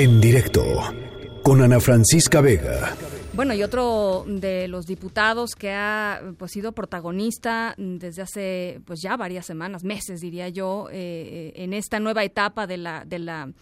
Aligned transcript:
En 0.00 0.18
directo 0.18 0.64
con 1.42 1.60
Ana 1.60 1.78
Francisca 1.78 2.40
Vega. 2.40 2.96
Bueno, 3.34 3.52
y 3.52 3.62
otro 3.62 4.24
de 4.26 4.66
los 4.66 4.86
diputados 4.86 5.54
que 5.54 5.72
ha 5.72 6.22
pues, 6.38 6.52
sido 6.52 6.72
protagonista 6.72 7.74
desde 7.76 8.22
hace 8.22 8.80
pues 8.86 9.02
ya 9.02 9.18
varias 9.18 9.44
semanas, 9.44 9.84
meses 9.84 10.22
diría 10.22 10.48
yo, 10.48 10.88
eh, 10.90 11.52
en 11.54 11.74
esta 11.74 12.00
nueva 12.00 12.24
etapa 12.24 12.66
de 12.66 12.78
la, 12.78 13.04
de 13.04 13.18
la 13.18 13.52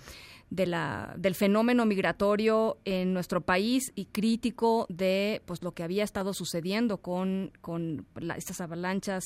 de 0.51 0.67
la, 0.67 1.13
del 1.19 1.35
fenómeno 1.35 1.85
migratorio 1.85 2.79
en 2.85 3.13
nuestro 3.13 3.41
país 3.41 3.93
y 3.95 4.07
crítico 4.07 4.87
de 4.89 5.43
pues 5.45 5.63
lo 5.63 5.73
que 5.73 5.83
había 5.83 6.05
estado 6.05 6.33
sucediendo 6.33 6.99
con, 6.99 7.53
con 7.61 8.07
estas 8.37 8.61
avalanchas 8.61 9.25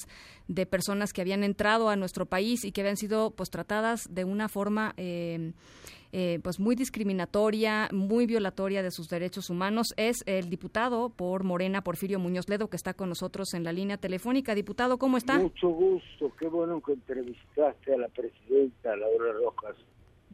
de 0.48 0.66
personas 0.66 1.12
que 1.12 1.20
habían 1.20 1.44
entrado 1.44 1.90
a 1.90 1.96
nuestro 1.96 2.26
país 2.26 2.64
y 2.64 2.72
que 2.72 2.80
habían 2.80 2.96
sido 2.96 3.30
pues 3.30 3.50
tratadas 3.50 4.08
de 4.10 4.24
una 4.24 4.48
forma 4.48 4.94
eh, 4.96 5.52
eh, 6.12 6.40
pues 6.42 6.60
muy 6.60 6.76
discriminatoria, 6.76 7.88
muy 7.92 8.26
violatoria 8.26 8.82
de 8.82 8.90
sus 8.90 9.08
derechos 9.08 9.50
humanos, 9.50 9.94
es 9.96 10.22
el 10.26 10.50
diputado 10.50 11.11
por 11.11 11.43
Morena, 11.43 11.82
Porfirio 11.82 12.18
Muñoz 12.18 12.48
Ledo, 12.48 12.68
que 12.68 12.76
está 12.76 12.94
con 12.94 13.08
nosotros 13.08 13.54
en 13.54 13.64
la 13.64 13.72
línea 13.72 13.96
telefónica. 13.96 14.54
Diputado, 14.54 14.98
¿cómo 14.98 15.17
está? 15.17 15.39
Mucho 15.39 15.68
gusto, 15.68 16.32
qué 16.39 16.46
bueno 16.48 16.80
que 16.82 16.93
entrevistaste 16.93 17.94
a 17.94 17.98
la 17.98 18.08
presidenta 18.08 18.94
Laura 18.96 19.32
Rojas. 19.32 19.76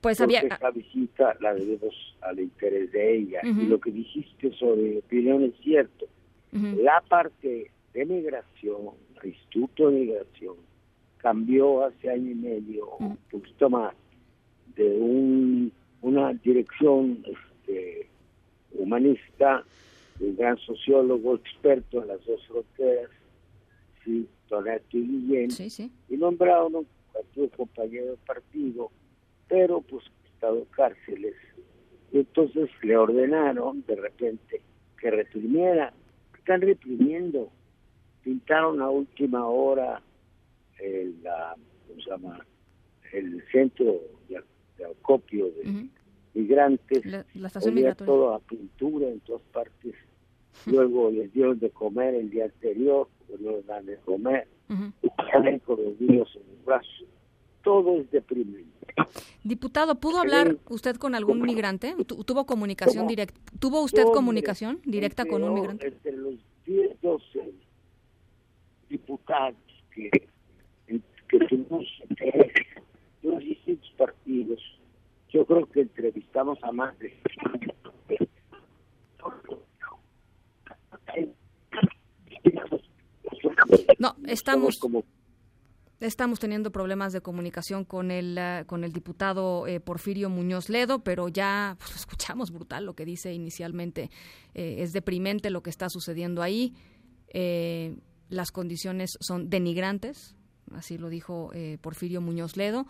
Pues 0.00 0.20
había 0.20 0.41
esta 0.41 0.70
visita 0.70 1.36
la 1.41 1.55
debemos 1.55 1.95
al 2.20 2.38
interés 2.38 2.92
de 2.92 3.16
ella. 3.16 3.41
Y 3.42 3.66
lo 3.66 3.80
que 3.80 3.91
dijiste 3.91 4.52
sobre 4.52 4.98
opinión 4.98 5.42
es 5.42 5.55
cierto. 5.62 6.06
La 6.52 7.02
parte 7.08 7.70
de 7.92 8.05
migración 8.05 8.92
el 9.22 9.30
instituto 9.30 9.91
de 9.91 10.00
migración 10.00 10.56
cambió 11.19 11.84
hace 11.84 12.10
año 12.10 12.30
y 12.30 12.34
medio 12.34 12.88
un 12.98 13.16
poquito 13.30 13.69
más 13.69 13.95
de 14.78 14.98
un, 14.98 15.73
una 16.00 16.32
dirección 16.32 17.23
este, 17.27 18.09
humanista 18.73 19.64
un 20.20 20.36
gran 20.36 20.56
sociólogo 20.58 21.36
experto 21.36 22.03
en 22.03 22.08
las 22.08 22.25
dos 22.25 22.44
fronteras 22.47 23.11
sí 24.05 24.27
y 24.92 25.00
Guillén 25.03 25.50
y 26.08 26.16
nombraron 26.16 26.75
un 27.36 27.48
compañero 27.50 28.12
de 28.12 28.16
partido 28.27 28.91
pero 29.48 29.80
pues 29.83 30.05
estado 30.38 30.64
cárceles. 30.70 31.34
Y 32.12 32.19
entonces 32.19 32.70
le 32.83 32.97
ordenaron 32.97 33.84
de 33.86 33.97
repente 33.97 34.60
que 35.00 35.10
reprimiera. 35.10 35.92
Están 36.38 36.60
reprimiendo. 36.60 37.50
Pintaron 38.22 38.81
a 38.81 38.88
última 38.88 39.47
hora 39.47 40.00
el, 40.78 41.22
la, 41.22 41.56
¿cómo 41.88 42.00
se 42.00 42.10
llama? 42.10 42.47
el 43.12 43.42
centro 43.50 44.00
de, 44.28 44.42
acopio 44.84 45.47
de 45.47 45.89
migrantes. 46.34 47.05
La, 47.05 47.25
la 47.34 47.95
todo 47.97 48.34
a 48.34 48.41
pintura 48.41 49.09
en 49.09 49.21
todas 49.21 49.43
partes. 49.53 49.95
Luego 50.67 51.11
les 51.11 51.33
dieron 51.33 51.59
de 51.59 51.71
comer 51.71 52.15
el 52.15 52.31
día 52.31 52.47
anterior, 52.47 53.09
no 53.41 53.53
les 53.53 53.67
dan 53.67 53.87
de 53.87 53.97
comer. 53.99 54.49
Y 55.03 55.09
salen 55.31 55.59
con 55.61 55.83
los 55.83 56.01
niños 56.01 56.29
en 56.34 56.43
los 56.55 56.65
brazos. 56.65 57.05
Todo 57.62 57.97
es 57.99 58.11
deprimente. 58.11 58.69
Diputado, 59.45 59.95
¿pudo 59.97 60.19
hablar 60.19 60.56
usted 60.69 60.97
con 60.97 61.15
algún 61.15 61.41
migrante? 61.43 61.95
¿Tuvo 62.06 62.47
comunicación 62.47 63.06
directa? 63.06 63.39
¿Tuvo 63.59 63.83
usted 63.83 64.05
comunicación 64.05 64.81
directa 64.84 65.25
con 65.25 65.43
un 65.45 65.55
migrante? 65.55 65.89
Entre 65.89 66.12
los 66.12 66.34
10, 66.67 67.01
12 67.01 67.53
diputados 68.89 69.56
que, 69.95 70.11
que 70.87 71.01
tuvimos 71.39 71.87
que 75.79 75.83
entrevistamos 75.83 76.59
a 76.62 76.73
más 76.73 76.98
de 76.98 77.15
no, 83.99 84.17
estamos 84.27 84.81
Estamos 86.00 86.38
teniendo 86.38 86.71
problemas 86.71 87.12
de 87.12 87.21
comunicación 87.21 87.84
con 87.84 88.12
el, 88.12 88.38
eh, 88.38 88.62
con 88.67 88.84
el 88.84 88.93
diputado 88.93 89.67
eh, 89.67 89.81
Porfirio 89.81 90.31
Muñoz 90.31 90.69
Ledo, 90.69 91.00
pero 91.00 91.28
ya 91.28 91.77
pues, 91.81 91.97
escuchamos 91.97 92.53
brutal 92.53 92.87
lo 92.87 92.94
que 92.94 93.05
dice 93.05 93.33
inicialmente. 93.33 94.09
Eh, 94.55 94.77
es 94.78 94.93
deprimente 94.93 95.50
lo 95.50 95.62
que 95.62 95.71
está 95.71 95.88
sucediendo 95.88 96.43
ahí. 96.43 96.75
las 98.31 98.53
condiciones 98.53 99.11
son 99.21 99.50
denigrantes, 99.50 100.37
así 100.72 100.99
lo 100.99 101.09
dijo 101.09 101.50
Porfirio 101.81 102.21
Muñoz 102.21 102.56
Ledo, 102.56 102.87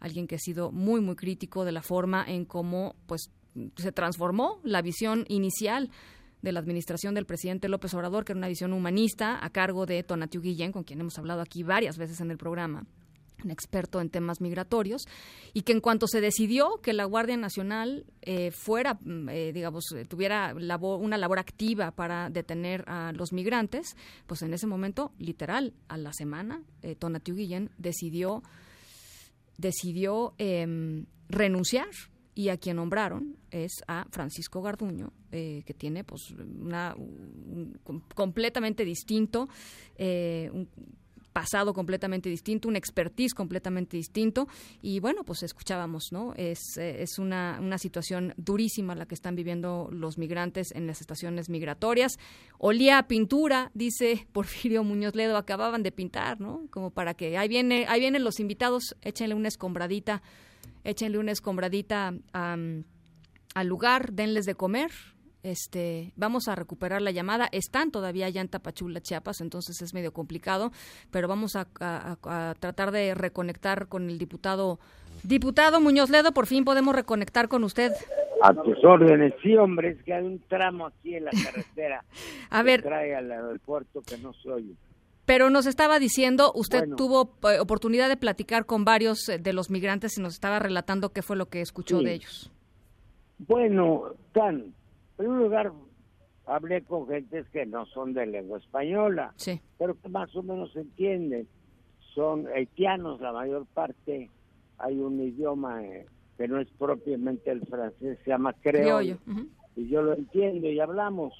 alguien 0.00 0.26
que 0.26 0.36
ha 0.36 0.38
sido 0.38 0.72
muy, 0.72 1.00
muy 1.00 1.16
crítico 1.16 1.64
de 1.64 1.72
la 1.72 1.82
forma 1.82 2.24
en 2.26 2.44
cómo 2.44 2.96
pues, 3.06 3.30
se 3.76 3.92
transformó 3.92 4.60
la 4.64 4.82
visión 4.82 5.24
inicial 5.28 5.90
de 6.42 6.52
la 6.52 6.60
administración 6.60 7.14
del 7.14 7.26
presidente 7.26 7.68
López 7.68 7.92
Obrador, 7.94 8.24
que 8.24 8.32
era 8.32 8.38
una 8.38 8.48
visión 8.48 8.72
humanista 8.72 9.44
a 9.44 9.50
cargo 9.50 9.86
de 9.86 10.02
Tonatiu 10.02 10.40
Guillén, 10.40 10.72
con 10.72 10.84
quien 10.84 11.00
hemos 11.00 11.18
hablado 11.18 11.42
aquí 11.42 11.62
varias 11.62 11.98
veces 11.98 12.20
en 12.20 12.30
el 12.30 12.38
programa 12.38 12.86
un 13.44 13.50
experto 13.50 14.00
en 14.00 14.10
temas 14.10 14.40
migratorios, 14.40 15.06
y 15.52 15.62
que 15.62 15.72
en 15.72 15.80
cuanto 15.80 16.06
se 16.06 16.20
decidió 16.20 16.80
que 16.82 16.92
la 16.92 17.04
Guardia 17.04 17.36
Nacional 17.36 18.04
eh, 18.22 18.50
fuera, 18.50 18.98
mm, 19.00 19.28
eh, 19.28 19.52
digamos, 19.52 19.84
eh, 19.96 20.04
tuviera 20.04 20.54
una 20.54 21.16
labor 21.18 21.38
activa 21.38 21.90
para 21.90 22.30
detener 22.30 22.84
a 22.86 23.12
los 23.12 23.32
migrantes, 23.32 23.96
pues 24.26 24.42
en 24.42 24.52
ese 24.54 24.66
momento, 24.66 25.12
literal, 25.18 25.74
a 25.88 25.96
la 25.96 26.12
semana, 26.12 26.62
Tonatiu 26.98 27.34
Guillén 27.34 27.70
decidió, 27.78 28.42
decidió 29.60 30.34
em, 30.38 31.06
renunciar 31.28 31.88
y 32.34 32.48
a 32.48 32.56
quien 32.56 32.76
nombraron 32.76 33.36
es 33.50 33.82
a 33.86 34.06
Francisco 34.10 34.62
Garduño, 34.62 35.12
eh, 35.30 35.62
que 35.66 35.74
tiene 35.74 36.04
pues 36.04 36.30
una 36.30 36.94
un, 36.96 37.78
completamente 38.14 38.84
distinto, 38.84 39.48
eh, 39.96 40.50
pasado 41.32 41.72
completamente 41.72 42.28
distinto, 42.28 42.68
un 42.68 42.76
expertise 42.76 43.34
completamente 43.34 43.96
distinto 43.96 44.48
y 44.82 45.00
bueno, 45.00 45.24
pues 45.24 45.42
escuchábamos, 45.42 46.08
¿no? 46.12 46.34
Es, 46.36 46.76
eh, 46.76 47.02
es 47.02 47.18
una, 47.18 47.58
una 47.60 47.78
situación 47.78 48.34
durísima 48.36 48.94
la 48.94 49.06
que 49.06 49.14
están 49.14 49.36
viviendo 49.36 49.88
los 49.92 50.18
migrantes 50.18 50.72
en 50.72 50.86
las 50.86 51.00
estaciones 51.00 51.48
migratorias. 51.48 52.18
Olía 52.58 52.98
a 52.98 53.08
pintura, 53.08 53.70
dice 53.74 54.26
Porfirio 54.32 54.84
Muñoz 54.84 55.14
Ledo, 55.14 55.36
acababan 55.36 55.82
de 55.82 55.92
pintar, 55.92 56.40
¿no? 56.40 56.66
Como 56.70 56.90
para 56.90 57.14
que 57.14 57.38
ahí 57.38 57.48
viene, 57.48 57.86
ahí 57.88 58.00
vienen 58.00 58.24
los 58.24 58.40
invitados, 58.40 58.96
échenle 59.02 59.34
una 59.34 59.48
escombradita 59.48 60.22
échenle 60.84 61.18
una 61.18 61.32
escombradita 61.32 62.14
al 62.32 63.66
lugar, 63.66 64.12
denles 64.12 64.46
de 64.46 64.54
comer. 64.54 64.90
Este, 65.42 66.12
vamos 66.16 66.48
a 66.48 66.54
recuperar 66.54 67.00
la 67.00 67.10
llamada. 67.10 67.48
Están 67.52 67.90
todavía 67.90 68.26
allá 68.26 68.40
en 68.40 68.48
Tapachula, 68.48 69.00
Chiapas, 69.00 69.40
entonces 69.40 69.80
es 69.80 69.94
medio 69.94 70.12
complicado, 70.12 70.70
pero 71.10 71.28
vamos 71.28 71.56
a, 71.56 71.66
tratar 72.58 72.90
de 72.90 73.14
reconectar 73.14 73.88
con 73.88 74.10
el 74.10 74.18
diputado. 74.18 74.78
Diputado 75.22 75.80
Muñoz 75.80 76.08
Ledo, 76.08 76.32
por 76.32 76.46
fin 76.46 76.64
podemos 76.64 76.94
reconectar 76.94 77.48
con 77.48 77.64
usted. 77.64 77.92
A 78.42 78.54
tus 78.54 78.82
órdenes, 78.84 79.34
sí, 79.42 79.54
hombre, 79.54 79.90
es 79.90 80.02
que 80.02 80.14
hay 80.14 80.24
un 80.24 80.38
tramo 80.48 80.86
aquí 80.86 81.14
en 81.14 81.26
la 81.26 81.30
carretera. 81.30 82.04
a 82.50 82.62
ver. 82.62 82.82
trae 82.82 83.14
al 83.14 83.30
aeropuerto 83.30 84.00
que 84.00 84.16
no 84.16 84.32
soy. 84.32 84.74
Pero 85.26 85.50
nos 85.50 85.66
estaba 85.66 85.98
diciendo, 85.98 86.52
usted 86.54 86.88
tuvo 86.96 87.34
eh, 87.48 87.60
oportunidad 87.60 88.08
de 88.08 88.16
platicar 88.16 88.64
con 88.66 88.84
varios 88.84 89.28
eh, 89.28 89.38
de 89.38 89.52
los 89.52 89.70
migrantes 89.70 90.16
y 90.16 90.22
nos 90.22 90.34
estaba 90.34 90.58
relatando 90.58 91.10
qué 91.10 91.22
fue 91.22 91.36
lo 91.36 91.46
que 91.46 91.60
escuchó 91.60 92.00
de 92.00 92.14
ellos. 92.14 92.50
Bueno, 93.38 94.14
tan, 94.32 94.74
primer 95.24 95.38
lugar, 95.38 95.72
hablé 96.46 96.82
con 96.82 97.06
gentes 97.08 97.48
que 97.50 97.66
no 97.66 97.86
son 97.86 98.12
de 98.12 98.26
lengua 98.26 98.58
española, 98.58 99.34
pero 99.78 99.94
que 100.00 100.08
más 100.08 100.34
o 100.36 100.42
menos 100.42 100.74
entienden. 100.76 101.46
Son 102.14 102.46
haitianos 102.48 103.20
la 103.20 103.32
mayor 103.32 103.66
parte. 103.66 104.30
Hay 104.78 104.98
un 104.98 105.20
idioma 105.20 105.82
eh, 105.84 106.06
que 106.36 106.48
no 106.48 106.58
es 106.58 106.68
propiamente 106.78 107.50
el 107.50 107.66
francés, 107.66 108.18
se 108.24 108.30
llama 108.30 108.52
creollo. 108.54 109.18
Y 109.76 109.88
yo 109.88 110.02
lo 110.02 110.14
entiendo 110.14 110.66
y 110.68 110.80
hablamos. 110.80 111.34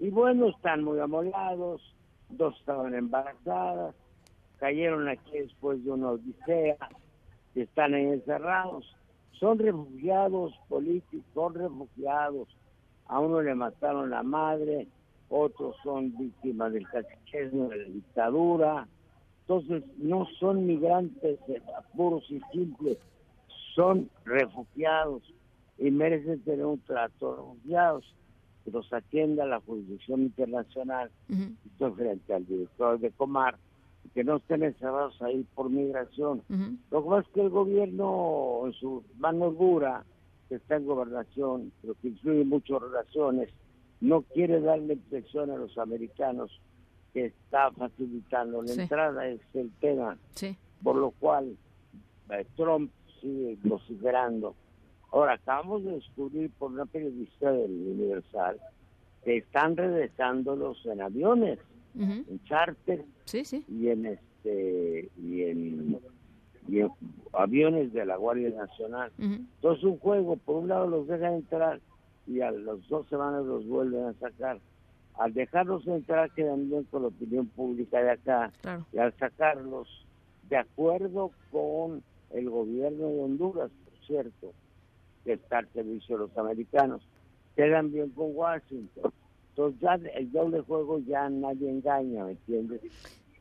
Y 0.00 0.10
bueno, 0.10 0.48
están 0.48 0.82
muy 0.82 0.98
amolados 0.98 1.94
dos 2.36 2.56
estaban 2.58 2.94
embarazadas, 2.94 3.94
cayeron 4.58 5.08
aquí 5.08 5.38
después 5.38 5.84
de 5.84 5.90
una 5.90 6.10
odisea, 6.10 6.76
están 7.54 7.94
encerrados. 7.94 8.84
Son 9.38 9.58
refugiados 9.58 10.54
políticos, 10.68 11.26
son 11.34 11.54
refugiados. 11.54 12.48
A 13.06 13.20
uno 13.20 13.42
le 13.42 13.54
mataron 13.54 14.10
la 14.10 14.22
madre, 14.22 14.88
otros 15.28 15.76
son 15.82 16.16
víctimas 16.16 16.72
del 16.72 16.88
catequismo 16.88 17.68
de 17.68 17.76
la 17.76 17.84
dictadura. 17.84 18.88
Entonces, 19.42 19.84
no 19.98 20.26
son 20.38 20.66
migrantes 20.66 21.38
puros 21.94 22.24
y 22.30 22.40
simples, 22.52 22.98
son 23.74 24.08
refugiados 24.24 25.22
y 25.78 25.90
merecen 25.90 26.40
tener 26.40 26.64
un 26.64 26.78
trato 26.80 27.30
de 27.30 27.36
refugiados 27.36 28.14
que 28.64 28.70
los 28.70 28.90
atienda 28.92 29.44
la 29.44 29.60
jurisdicción 29.60 30.22
internacional, 30.22 31.10
estoy 31.66 31.92
frente 31.92 32.32
al 32.32 32.46
director 32.46 32.98
de 32.98 33.10
Comar, 33.10 33.58
que 34.14 34.24
no 34.24 34.36
estén 34.36 34.62
encerrados 34.62 35.20
ahí 35.20 35.44
por 35.54 35.68
migración. 35.68 36.42
Lo 36.90 37.02
que 37.02 37.08
pasa 37.10 37.28
es 37.28 37.34
que 37.34 37.40
el 37.42 37.50
gobierno, 37.50 38.62
en 38.64 38.72
su 38.72 39.02
mano 39.18 39.50
dura, 39.50 40.04
que 40.48 40.56
está 40.56 40.76
en 40.76 40.86
gobernación, 40.86 41.72
pero 41.80 41.94
que 42.00 42.08
influye 42.08 42.44
muchas 42.44 42.80
razones, 42.92 43.50
no 44.00 44.22
quiere 44.22 44.60
darle 44.60 44.96
presión 44.96 45.50
a 45.50 45.56
los 45.56 45.76
americanos 45.78 46.50
que 47.12 47.26
está 47.26 47.70
facilitando. 47.72 48.62
La 48.62 48.72
entrada, 48.72 49.26
es 49.28 49.40
el 49.54 49.70
tema. 49.80 50.18
Por 50.82 50.96
lo 50.96 51.12
cual 51.12 51.56
eh, 52.30 52.46
Trump 52.56 52.90
sigue 53.20 53.56
vociferando. 53.62 54.54
Ahora, 55.12 55.34
acabamos 55.34 55.84
de 55.84 55.92
descubrir 55.92 56.50
por 56.58 56.72
una 56.72 56.86
periodista 56.86 57.52
del 57.52 57.70
Universal 57.70 58.58
que 59.24 59.38
están 59.38 59.76
regresándolos 59.76 60.84
en 60.86 61.00
aviones, 61.00 61.58
en 61.96 62.42
charter 62.44 63.04
y 63.68 63.88
en 63.88 64.06
este 64.06 65.08
y 65.16 65.42
en, 65.42 66.00
aviones 67.32 67.92
de 67.92 68.06
la 68.06 68.16
Guardia 68.16 68.50
Nacional. 68.50 69.12
Entonces 69.18 69.84
un 69.84 69.98
juego, 69.98 70.36
por 70.36 70.56
un 70.56 70.68
lado 70.68 70.86
los 70.86 71.06
dejan 71.06 71.34
entrar 71.34 71.80
y 72.26 72.40
a 72.40 72.50
las 72.50 72.86
dos 72.88 73.06
semanas 73.08 73.44
los 73.44 73.66
vuelven 73.66 74.04
a 74.04 74.14
sacar. 74.14 74.58
Al 75.16 75.32
dejarlos 75.32 75.86
entrar 75.86 76.30
quedan 76.32 76.68
bien 76.68 76.84
con 76.84 77.02
la 77.02 77.08
opinión 77.08 77.46
pública 77.46 78.02
de 78.02 78.10
acá 78.10 78.52
y 78.92 78.98
al 78.98 79.12
sacarlos 79.18 79.88
de 80.48 80.56
acuerdo 80.56 81.30
con 81.50 82.02
el 82.30 82.50
gobierno 82.50 83.08
de 83.08 83.20
Honduras, 83.20 83.70
por 83.84 84.06
cierto, 84.06 84.52
que 85.24 85.34
está 85.34 85.58
al 85.58 85.68
servicio 85.72 86.16
de 86.16 86.26
los 86.26 86.36
americanos, 86.36 87.06
quedan 87.56 87.92
bien 87.92 88.10
con 88.10 88.34
Washington. 88.34 89.12
Entonces 89.50 89.80
ya 89.80 89.94
el 89.94 90.32
doble 90.32 90.60
juego 90.62 90.98
ya 90.98 91.28
nadie 91.30 91.70
engaña, 91.70 92.24
¿me 92.24 92.32
entiendes? 92.32 92.80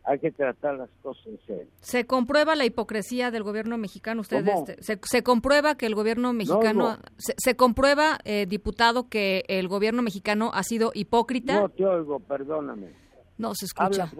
Hay 0.05 0.19
que 0.19 0.31
tratar 0.31 0.75
las 0.75 0.89
cosas 1.01 1.25
en 1.27 1.39
serio. 1.45 1.67
¿Se 1.79 2.05
comprueba 2.05 2.55
la 2.55 2.65
hipocresía 2.65 3.31
del 3.31 3.43
gobierno 3.43 3.77
mexicano? 3.77 4.21
Ustedes, 4.21 4.49
este, 4.67 4.99
se, 5.01 5.23
comprueba 5.23 5.75
que 5.75 5.85
el 5.85 5.95
gobierno 5.95 6.33
mexicano, 6.33 6.97
Se, 7.17 7.55
comprueba, 7.55 8.17
eh, 8.25 8.45
diputado, 8.45 9.07
que 9.07 9.45
el 9.47 9.67
gobierno 9.69 10.01
mexicano 10.01 10.51
ha 10.53 10.63
sido 10.63 10.91
hipócrita? 10.93 11.61
No 11.61 11.69
te 11.69 11.85
oigo, 11.85 12.19
perdóname. 12.19 12.89
No, 13.37 13.55
se 13.55 13.65
escucha. 13.65 14.11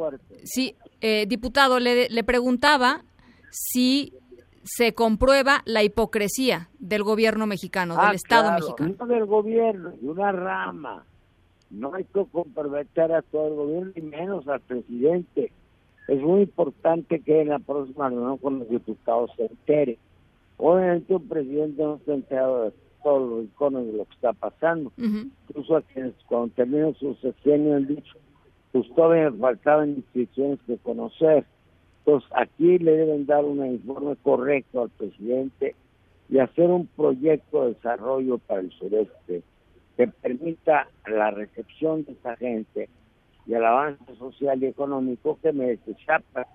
Sí, 0.43 0.75
eh, 1.01 1.25
diputado, 1.27 1.79
le, 1.79 2.07
le 2.09 2.23
preguntaba 2.23 3.03
si 3.51 4.13
se 4.63 4.93
comprueba 4.93 5.61
la 5.65 5.83
hipocresía 5.83 6.69
del 6.79 7.03
gobierno 7.03 7.45
mexicano, 7.45 7.95
del 7.95 8.05
ah, 8.05 8.13
Estado 8.13 8.51
mexicano. 8.53 8.95
No 8.97 9.05
del 9.05 9.25
gobierno, 9.25 9.91
de 9.91 10.07
una 10.07 10.31
rama. 10.31 11.05
No 11.69 11.93
hay 11.93 12.05
que 12.05 12.25
comprometer 12.31 13.11
a 13.13 13.21
todo 13.21 13.47
el 13.47 13.55
gobierno, 13.55 13.91
ni 13.95 14.01
menos 14.01 14.47
al 14.47 14.61
presidente. 14.61 15.51
Es 16.07 16.21
muy 16.21 16.41
importante 16.41 17.19
que 17.19 17.41
en 17.41 17.49
la 17.49 17.59
próxima 17.59 18.09
reunión 18.09 18.37
con 18.37 18.59
los 18.59 18.69
diputados 18.69 19.31
se 19.37 19.45
entere. 19.45 19.97
Obviamente 20.57 21.15
un 21.15 21.27
presidente 21.27 21.81
no 21.81 21.95
está 21.95 22.13
enterado 22.13 22.65
de 22.65 22.73
todos 23.03 23.29
los 23.29 23.45
iconos 23.45 23.85
de 23.85 23.93
lo 23.93 24.05
que 24.05 24.13
está 24.13 24.33
pasando. 24.33 24.91
Incluso 24.97 25.77
a 25.77 25.81
quienes 25.81 26.13
cuando 26.27 26.53
terminan 26.55 26.93
su 26.95 27.15
sexenio 27.15 27.75
han 27.75 27.87
dicho, 27.87 28.13
pues 28.71 28.87
todavía 28.95 29.31
faltaban 29.31 29.91
instituciones 29.91 30.59
que 30.67 30.77
conocer 30.77 31.45
entonces, 32.05 32.29
aquí 32.35 32.79
le 32.79 32.91
deben 32.91 33.25
dar 33.25 33.45
un 33.45 33.65
informe 33.65 34.17
correcto 34.17 34.81
al 34.81 34.89
presidente 34.89 35.73
y 36.29 36.39
hacer 36.39 36.69
un 36.69 36.87
proyecto 36.87 37.63
de 37.63 37.73
desarrollo 37.75 38.39
para 38.39 38.59
el 38.59 38.71
sureste 38.71 39.41
que 39.95 40.07
permita 40.07 40.89
la 41.07 41.31
recepción 41.31 42.03
de 42.03 42.11
esa 42.13 42.35
gente 42.35 42.89
y 43.45 43.53
el 43.53 43.63
avance 43.63 44.15
social 44.17 44.61
y 44.61 44.67
económico 44.67 45.37
que 45.41 45.51
merece 45.51 45.95
Chiapas. 45.95 46.47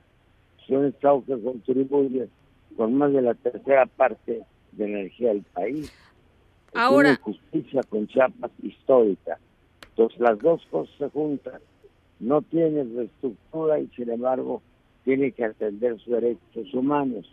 Es 0.63 0.71
un 0.71 0.87
estado 0.87 1.25
que 1.25 1.41
contribuye 1.41 2.29
con 2.77 2.95
más 2.95 3.13
de 3.13 3.23
la 3.23 3.35
tercera 3.35 3.87
parte 3.87 4.43
de 4.73 4.85
energía 4.85 5.29
del 5.29 5.43
país. 5.43 5.93
Ahora. 6.75 7.17
justicia 7.17 7.83
con 7.89 8.07
Chiapas 8.07 8.51
histórica. 8.63 9.39
Entonces, 9.91 10.21
las 10.21 10.39
dos 10.39 10.65
cosas 10.71 10.95
se 10.99 11.09
juntan. 11.09 11.61
No 12.21 12.43
tiene 12.43 12.83
estructura 13.03 13.79
y, 13.81 13.89
sin 13.89 14.11
embargo, 14.11 14.63
tiene 15.05 15.33
que 15.33 15.45
atender 15.45 15.99
sus 15.99 16.13
derechos 16.13 16.75
humanos. 16.75 17.27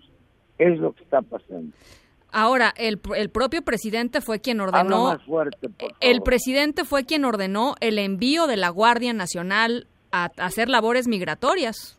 Es 0.57 0.79
lo 0.79 0.93
que 0.93 1.03
está 1.03 1.21
pasando. 1.21 1.75
Ahora, 2.37 2.73
el, 2.75 2.99
el 3.15 3.29
propio 3.29 3.61
presidente 3.61 4.19
fue 4.19 4.41
quien 4.41 4.59
ordenó. 4.59 5.05
Más 5.05 5.23
fuerte, 5.23 5.69
el 6.01 6.21
presidente 6.21 6.83
fue 6.83 7.05
quien 7.05 7.23
ordenó 7.23 7.75
el 7.79 7.97
envío 7.97 8.45
de 8.45 8.57
la 8.57 8.67
Guardia 8.67 9.13
Nacional 9.13 9.87
a, 10.11 10.25
hacer 10.37 10.67
labores 10.67 11.07
migratorias. 11.07 11.97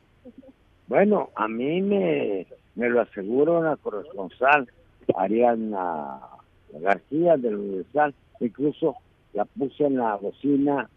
Bueno, 0.88 1.30
a 1.36 1.48
mí 1.48 1.80
me, 1.80 2.46
me 2.74 2.90
lo 2.90 3.00
aseguró 3.00 3.60
una 3.60 3.76
corresponsal, 3.76 4.68
Ariana 5.16 6.20
García 6.80 7.38
del 7.38 7.56
Universal. 7.56 8.14
Incluso 8.40 8.96
la 9.32 9.46
puse 9.46 9.86
en 9.86 9.96
la 9.96 10.16
bocina, 10.16 10.90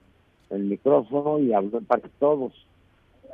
el 0.50 0.64
micrófono 0.64 1.40
y 1.40 1.54
habló 1.54 1.80
para 1.80 2.10
todos 2.20 2.52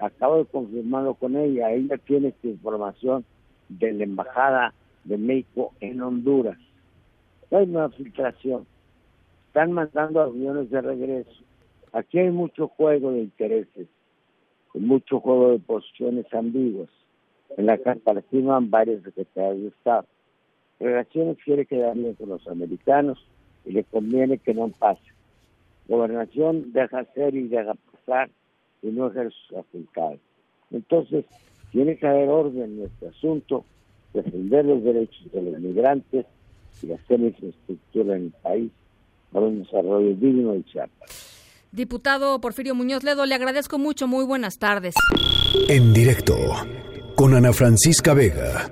acabo 0.01 0.37
de 0.37 0.45
confirmarlo 0.45 1.13
con 1.13 1.35
ella, 1.37 1.71
ella 1.71 1.97
tiene 1.97 2.27
esta 2.27 2.47
información 2.47 3.25
de 3.69 3.93
la 3.93 4.03
Embajada 4.03 4.73
de 5.05 5.17
México 5.17 5.73
en 5.79 6.01
Honduras. 6.01 6.57
Hay 7.51 7.63
una 7.63 7.89
filtración. 7.89 8.65
Están 9.47 9.71
mandando 9.71 10.21
aviones 10.21 10.69
de 10.69 10.81
regreso. 10.81 11.43
Aquí 11.93 12.19
hay 12.19 12.29
mucho 12.29 12.67
juego 12.67 13.11
de 13.11 13.21
intereses, 13.21 13.87
mucho 14.73 15.21
juego 15.21 15.51
de 15.51 15.59
posiciones 15.59 16.25
ambiguas. 16.33 16.89
En 17.55 17.67
la 17.67 17.77
participan 17.77 18.69
varios 18.69 19.03
secretarios 19.03 19.61
de 19.61 19.67
Estado. 19.69 20.05
Relaciones 20.79 21.37
quiere 21.45 21.65
quedar 21.65 21.95
bien 21.95 22.15
con 22.15 22.29
los 22.29 22.45
americanos 22.47 23.25
y 23.63 23.71
le 23.71 23.85
conviene 23.85 24.39
que 24.39 24.53
no 24.53 24.67
pase. 24.67 25.01
Gobernación 25.87 26.73
deja 26.73 26.99
hacer 26.99 27.35
y 27.35 27.47
deja 27.47 27.75
pasar 27.91 28.29
y 28.81 28.87
no 28.87 29.07
ejerce 29.07 29.37
su 29.47 29.87
Entonces, 30.71 31.25
tiene 31.71 31.97
que 31.97 32.07
haber 32.07 32.29
orden 32.29 32.79
en 32.79 32.83
este 32.83 33.07
asunto, 33.07 33.63
defender 34.15 34.65
los 34.65 34.83
derechos 34.83 35.31
de 35.31 35.41
los 35.41 35.59
migrantes 35.59 36.25
y 36.81 36.91
hacer 36.91 37.19
infraestructura 37.19 38.15
en 38.15 38.23
el 38.25 38.31
país 38.41 38.71
para 39.31 39.45
un 39.45 39.63
desarrollo 39.63 40.15
digno 40.15 40.53
de 40.53 40.63
Chiapas. 40.65 41.35
Diputado 41.71 42.39
Porfirio 42.39 42.73
Muñoz 42.73 43.03
Ledo, 43.03 43.25
le 43.25 43.35
agradezco 43.35 43.77
mucho. 43.77 44.07
Muy 44.07 44.23
buenas 44.25 44.57
tardes. 44.57 44.95
En 45.67 45.93
directo 45.93 46.35
con 47.15 47.33
Ana 47.33 47.51
Francisca 47.51 48.13
Vega. 48.13 48.69